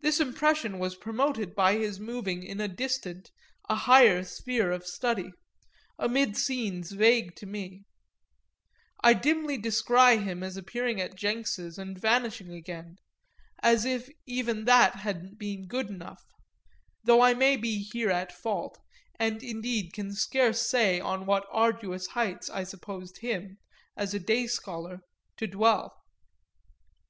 [0.00, 3.30] This impression was promoted by his moving in a distant,
[3.68, 5.32] a higher sphere of study,
[5.98, 7.84] amid scenes vague to me;
[9.02, 12.96] I dimly descry him as appearing at Jenks's and vanishing again,
[13.62, 16.24] as if even that hadn't been good enough
[17.02, 18.78] though I may be here at fault,
[19.18, 23.58] and indeed can scarce say on what arduous heights I supposed him,
[23.94, 25.00] as a day scholar,
[25.36, 26.02] to dwell.